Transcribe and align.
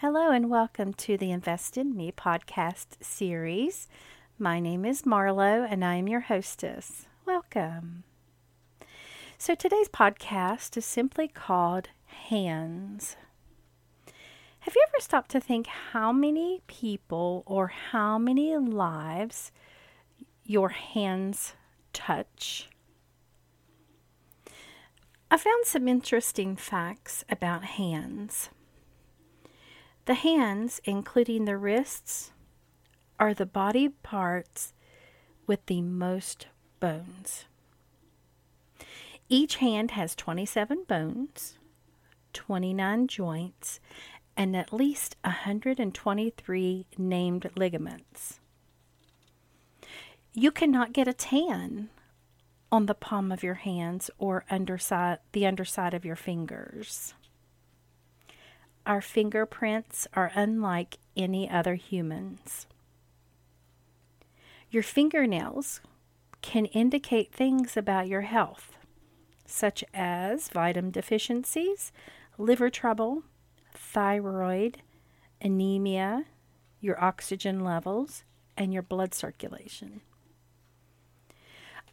Hello, 0.00 0.30
and 0.30 0.50
welcome 0.50 0.92
to 0.92 1.16
the 1.16 1.30
Invest 1.30 1.78
in 1.78 1.96
Me 1.96 2.12
podcast 2.12 3.02
series. 3.02 3.88
My 4.38 4.60
name 4.60 4.84
is 4.84 5.04
Marlo, 5.04 5.66
and 5.66 5.82
I 5.82 5.94
am 5.94 6.06
your 6.06 6.20
hostess. 6.20 7.06
Welcome. 7.24 8.04
So, 9.38 9.54
today's 9.54 9.88
podcast 9.88 10.76
is 10.76 10.84
simply 10.84 11.28
called 11.28 11.88
Hands. 12.28 13.16
Have 14.58 14.74
you 14.74 14.84
ever 14.86 15.00
stopped 15.00 15.30
to 15.30 15.40
think 15.40 15.66
how 15.66 16.12
many 16.12 16.60
people 16.66 17.42
or 17.46 17.68
how 17.68 18.18
many 18.18 18.54
lives 18.54 19.50
your 20.44 20.68
hands 20.68 21.54
touch? 21.94 22.68
I 25.30 25.38
found 25.38 25.64
some 25.64 25.88
interesting 25.88 26.54
facts 26.54 27.24
about 27.30 27.64
hands. 27.64 28.50
The 30.06 30.14
hands, 30.14 30.80
including 30.84 31.46
the 31.46 31.56
wrists, 31.56 32.30
are 33.18 33.34
the 33.34 33.44
body 33.44 33.88
parts 33.88 34.72
with 35.48 35.66
the 35.66 35.82
most 35.82 36.46
bones. 36.78 37.46
Each 39.28 39.56
hand 39.56 39.90
has 39.90 40.14
27 40.14 40.84
bones, 40.86 41.58
29 42.34 43.08
joints, 43.08 43.80
and 44.36 44.56
at 44.56 44.72
least 44.72 45.16
123 45.24 46.86
named 46.96 47.50
ligaments. 47.56 48.38
You 50.32 50.52
cannot 50.52 50.92
get 50.92 51.08
a 51.08 51.12
tan 51.12 51.88
on 52.70 52.86
the 52.86 52.94
palm 52.94 53.32
of 53.32 53.42
your 53.42 53.54
hands 53.54 54.08
or 54.18 54.44
underside 54.50 55.18
the 55.32 55.46
underside 55.46 55.94
of 55.94 56.04
your 56.04 56.14
fingers. 56.14 57.14
Our 58.86 59.00
fingerprints 59.00 60.06
are 60.14 60.30
unlike 60.36 60.98
any 61.16 61.50
other 61.50 61.74
humans. 61.74 62.68
Your 64.70 64.84
fingernails 64.84 65.80
can 66.40 66.66
indicate 66.66 67.32
things 67.32 67.76
about 67.76 68.06
your 68.06 68.20
health, 68.20 68.76
such 69.44 69.82
as 69.92 70.48
vitamin 70.50 70.92
deficiencies, 70.92 71.90
liver 72.38 72.70
trouble, 72.70 73.24
thyroid, 73.74 74.82
anemia, 75.42 76.26
your 76.80 77.02
oxygen 77.02 77.64
levels, 77.64 78.22
and 78.56 78.72
your 78.72 78.82
blood 78.82 79.14
circulation. 79.14 80.00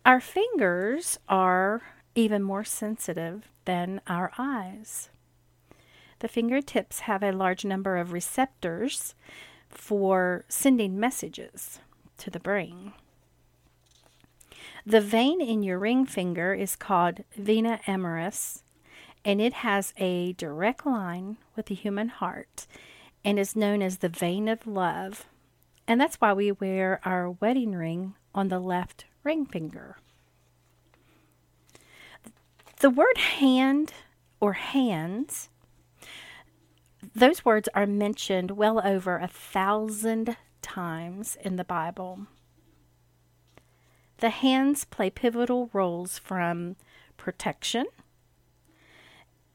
Our 0.05 0.19
fingers 0.19 1.17
are 1.27 1.81
even 2.13 2.43
more 2.43 2.63
sensitive 2.63 3.49
than 3.65 3.99
our 4.05 4.31
eyes. 4.37 5.09
The 6.23 6.29
fingertips 6.29 7.01
have 7.01 7.21
a 7.21 7.33
large 7.33 7.65
number 7.65 7.97
of 7.97 8.13
receptors 8.13 9.13
for 9.67 10.45
sending 10.47 10.97
messages 10.97 11.81
to 12.19 12.29
the 12.29 12.39
brain. 12.39 12.93
The 14.85 15.01
vein 15.01 15.41
in 15.41 15.63
your 15.63 15.77
ring 15.77 16.05
finger 16.05 16.53
is 16.53 16.77
called 16.77 17.25
vena 17.35 17.81
amoris, 17.89 18.63
and 19.25 19.41
it 19.41 19.51
has 19.51 19.93
a 19.97 20.31
direct 20.31 20.85
line 20.85 21.39
with 21.57 21.65
the 21.65 21.75
human 21.75 22.07
heart 22.07 22.67
and 23.25 23.37
is 23.37 23.53
known 23.53 23.81
as 23.81 23.97
the 23.97 24.07
vein 24.07 24.47
of 24.47 24.65
love. 24.65 25.25
And 25.89 25.99
that's 25.99 26.21
why 26.21 26.31
we 26.31 26.53
wear 26.53 27.01
our 27.03 27.31
wedding 27.31 27.73
ring 27.73 28.13
on 28.33 28.47
the 28.47 28.59
left 28.59 29.03
ring 29.25 29.45
finger. 29.45 29.97
The 32.79 32.89
word 32.89 33.17
hand 33.17 33.91
or 34.39 34.53
hands 34.53 35.49
those 37.15 37.43
words 37.43 37.69
are 37.73 37.85
mentioned 37.85 38.51
well 38.51 38.81
over 38.85 39.17
a 39.17 39.27
thousand 39.27 40.37
times 40.61 41.37
in 41.41 41.55
the 41.57 41.63
Bible. 41.63 42.27
The 44.17 44.29
hands 44.29 44.85
play 44.85 45.09
pivotal 45.09 45.69
roles 45.73 46.17
from 46.17 46.75
protection, 47.17 47.87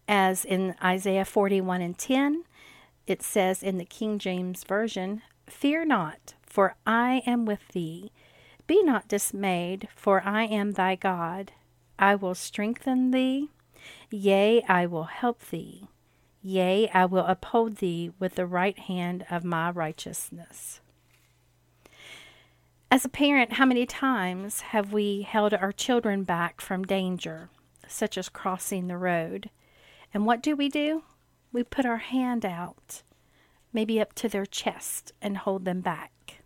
as 0.07 0.45
in 0.45 0.75
Isaiah 0.83 1.25
41 1.25 1.81
and 1.83 1.97
10, 1.97 2.45
it 3.07 3.23
says 3.23 3.63
in 3.63 3.79
the 3.79 3.85
King 3.85 4.19
James 4.19 4.65
Version, 4.65 5.23
Fear 5.47 5.87
not, 5.87 6.35
for 6.43 6.77
I 6.87 7.23
am 7.27 7.47
with 7.47 7.67
thee. 7.69 8.13
Be 8.67 8.83
not 8.83 9.09
dismayed, 9.09 9.89
for 9.97 10.23
I 10.23 10.45
am 10.45 10.73
thy 10.73 10.95
God. 10.95 11.53
I 11.99 12.15
will 12.15 12.35
strengthen 12.35 13.11
thee. 13.11 13.49
Yea, 14.11 14.63
I 14.65 14.87
will 14.87 15.05
help 15.05 15.49
thee. 15.49 15.89
Yea, 16.43 16.89
I 16.91 17.05
will 17.05 17.25
uphold 17.27 17.77
thee 17.77 18.13
with 18.19 18.37
the 18.37 18.47
right 18.47 18.79
hand 18.79 19.27
of 19.31 19.45
my 19.45 19.71
righteousness. 19.71 20.81
As 22.91 23.05
a 23.05 23.11
parent, 23.11 23.55
how 23.55 23.67
many 23.67 23.85
times 23.85 24.61
have 24.61 24.93
we 24.93 25.23
held 25.23 25.53
our 25.53 25.73
children 25.73 26.25
back 26.25 26.61
from 26.61 26.85
danger, 26.85 27.51
such 27.87 28.17
as 28.17 28.29
crossing 28.29 28.87
the 28.87 28.97
road? 28.97 29.51
And 30.15 30.25
what 30.25 30.43
do 30.43 30.57
we 30.57 30.69
do? 30.69 31.03
We 31.53 31.65
put 31.65 31.85
our 31.85 31.99
hand 31.99 32.47
out, 32.47 33.03
maybe 33.73 34.01
up 34.01 34.15
to 34.15 34.29
their 34.29 34.47
chest, 34.47 35.13
and 35.21 35.37
hold 35.37 35.65
them 35.65 35.81
back. 35.81 36.41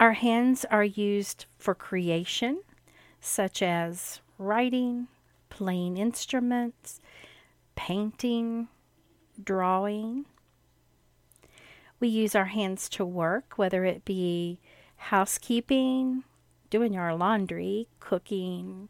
Our 0.00 0.14
hands 0.14 0.64
are 0.64 0.84
used 0.84 1.46
for 1.56 1.74
creation, 1.74 2.62
such 3.20 3.62
as 3.62 4.20
writing, 4.38 5.08
playing 5.50 5.98
instruments, 5.98 7.00
painting, 7.76 8.68
drawing. 9.42 10.26
We 12.00 12.08
use 12.08 12.34
our 12.34 12.46
hands 12.46 12.88
to 12.90 13.04
work, 13.04 13.54
whether 13.56 13.84
it 13.84 14.04
be 14.04 14.58
housekeeping, 14.96 16.24
doing 16.68 16.96
our 16.96 17.14
laundry, 17.14 17.86
cooking, 18.00 18.88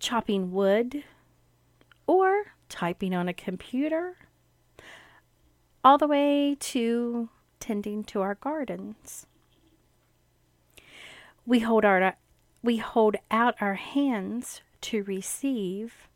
chopping 0.00 0.52
wood, 0.52 1.04
or 2.06 2.54
typing 2.68 3.14
on 3.14 3.28
a 3.28 3.34
computer, 3.34 4.16
all 5.82 5.96
the 5.96 6.08
way 6.08 6.56
to 6.58 7.28
tending 7.60 8.04
to 8.04 8.20
our 8.20 8.34
gardens. 8.34 9.26
We 11.46 11.60
hold 11.60 11.84
our 11.84 12.16
we 12.62 12.78
hold 12.78 13.16
out 13.30 13.54
our 13.60 13.74
hands 13.74 14.62
to 14.80 15.02
receive 15.04 16.08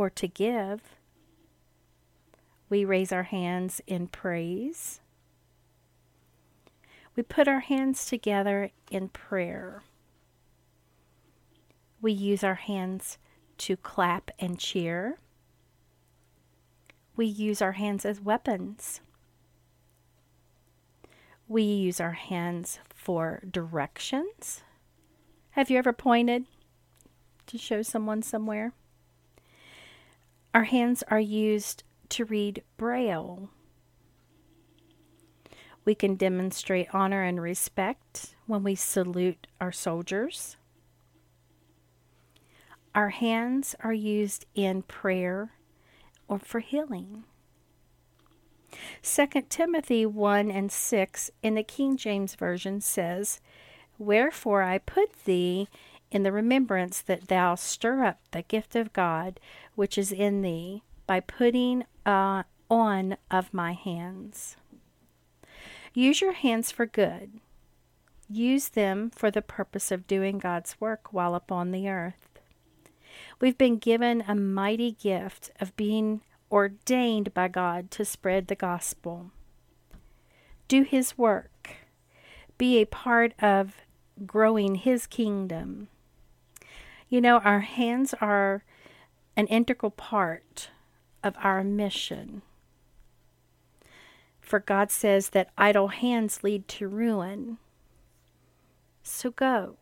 or 0.00 0.08
to 0.08 0.26
give. 0.26 0.96
We 2.70 2.86
raise 2.86 3.12
our 3.12 3.24
hands 3.24 3.82
in 3.86 4.06
praise. 4.06 5.02
We 7.14 7.22
put 7.22 7.46
our 7.46 7.60
hands 7.60 8.06
together 8.06 8.70
in 8.90 9.10
prayer. 9.10 9.82
We 12.00 12.12
use 12.12 12.42
our 12.42 12.54
hands 12.54 13.18
to 13.58 13.76
clap 13.76 14.30
and 14.38 14.58
cheer. 14.58 15.18
We 17.14 17.26
use 17.26 17.60
our 17.60 17.72
hands 17.72 18.06
as 18.06 18.22
weapons. 18.22 19.02
We 21.46 21.62
use 21.62 22.00
our 22.00 22.12
hands 22.12 22.78
for 22.94 23.42
directions. 23.50 24.62
Have 25.50 25.68
you 25.68 25.76
ever 25.76 25.92
pointed 25.92 26.46
to 27.48 27.58
show 27.58 27.82
someone 27.82 28.22
somewhere? 28.22 28.72
Our 30.52 30.64
hands 30.64 31.04
are 31.08 31.20
used 31.20 31.84
to 32.10 32.24
read 32.24 32.64
Braille. 32.76 33.50
We 35.84 35.94
can 35.94 36.16
demonstrate 36.16 36.92
honor 36.92 37.22
and 37.22 37.40
respect 37.40 38.34
when 38.46 38.64
we 38.64 38.74
salute 38.74 39.46
our 39.60 39.70
soldiers. 39.70 40.56
Our 42.94 43.10
hands 43.10 43.76
are 43.80 43.92
used 43.92 44.46
in 44.56 44.82
prayer 44.82 45.52
or 46.26 46.40
for 46.40 46.58
healing. 46.58 47.24
2 49.02 49.26
Timothy 49.48 50.04
1 50.04 50.50
and 50.50 50.72
6 50.72 51.30
in 51.42 51.54
the 51.54 51.62
King 51.62 51.96
James 51.96 52.34
Version 52.34 52.80
says, 52.80 53.40
Wherefore 53.98 54.62
I 54.62 54.78
put 54.78 55.24
thee 55.24 55.68
in 56.10 56.22
the 56.22 56.32
remembrance 56.32 57.00
that 57.00 57.28
thou 57.28 57.54
stir 57.54 58.04
up 58.04 58.20
the 58.32 58.42
gift 58.42 58.74
of 58.74 58.92
God 58.92 59.40
which 59.74 59.96
is 59.96 60.12
in 60.12 60.42
thee 60.42 60.82
by 61.06 61.20
putting 61.20 61.84
uh, 62.04 62.42
on 62.70 63.16
of 63.30 63.52
my 63.52 63.72
hands. 63.72 64.56
Use 65.92 66.20
your 66.20 66.32
hands 66.32 66.70
for 66.70 66.86
good. 66.86 67.40
Use 68.28 68.68
them 68.68 69.10
for 69.10 69.30
the 69.30 69.42
purpose 69.42 69.90
of 69.90 70.06
doing 70.06 70.38
God's 70.38 70.80
work 70.80 71.12
while 71.12 71.34
upon 71.34 71.72
the 71.72 71.88
earth. 71.88 72.38
We've 73.40 73.58
been 73.58 73.78
given 73.78 74.22
a 74.26 74.34
mighty 74.34 74.92
gift 74.92 75.50
of 75.60 75.76
being 75.76 76.20
ordained 76.50 77.34
by 77.34 77.48
God 77.48 77.90
to 77.92 78.04
spread 78.04 78.46
the 78.46 78.54
gospel. 78.54 79.32
Do 80.68 80.82
His 80.82 81.18
work. 81.18 81.70
Be 82.56 82.78
a 82.78 82.84
part 82.84 83.32
of 83.42 83.74
growing 84.26 84.76
His 84.76 85.06
kingdom. 85.06 85.88
You 87.10 87.20
know, 87.20 87.38
our 87.38 87.60
hands 87.60 88.14
are 88.20 88.62
an 89.36 89.48
integral 89.48 89.90
part 89.90 90.70
of 91.24 91.34
our 91.42 91.64
mission. 91.64 92.42
For 94.40 94.60
God 94.60 94.92
says 94.92 95.30
that 95.30 95.50
idle 95.58 95.88
hands 95.88 96.44
lead 96.44 96.68
to 96.68 96.86
ruin. 96.86 97.58
So 99.02 99.32
go. 99.32 99.76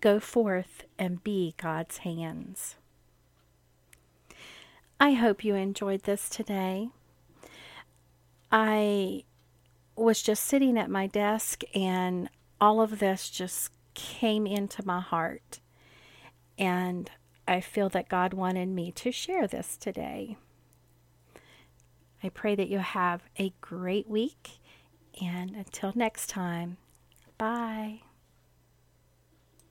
Go 0.00 0.20
forth 0.20 0.84
and 0.96 1.22
be 1.24 1.54
God's 1.56 1.98
hands. 1.98 2.76
I 5.00 5.14
hope 5.14 5.42
you 5.42 5.56
enjoyed 5.56 6.04
this 6.04 6.28
today. 6.28 6.90
I 8.52 9.24
was 9.96 10.22
just 10.22 10.44
sitting 10.44 10.78
at 10.78 10.90
my 10.90 11.08
desk 11.08 11.62
and 11.74 12.30
all 12.60 12.80
of 12.80 13.00
this 13.00 13.30
just 13.30 13.72
came 13.94 14.46
into 14.46 14.86
my 14.86 15.00
heart. 15.00 15.58
And 16.60 17.10
I 17.48 17.60
feel 17.60 17.88
that 17.88 18.10
God 18.10 18.34
wanted 18.34 18.68
me 18.68 18.92
to 18.92 19.10
share 19.10 19.48
this 19.48 19.78
today. 19.78 20.36
I 22.22 22.28
pray 22.28 22.54
that 22.54 22.68
you 22.68 22.78
have 22.78 23.22
a 23.38 23.54
great 23.62 24.08
week. 24.08 24.60
And 25.20 25.56
until 25.56 25.92
next 25.96 26.28
time, 26.28 26.76
bye. 27.38 28.02